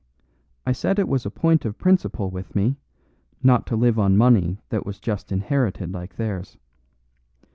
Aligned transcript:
I 0.65 0.71
said 0.71 0.97
it 0.97 1.07
was 1.07 1.27
a 1.27 1.29
point 1.29 1.63
of 1.63 1.77
principle 1.77 2.31
with 2.31 2.55
me 2.55 2.79
not 3.43 3.67
to 3.67 3.75
live 3.75 3.99
on 3.99 4.17
money 4.17 4.59
that 4.69 4.83
was 4.83 4.99
just 4.99 5.31
inherited 5.31 5.93
like 5.93 6.15
theirs. 6.15 6.57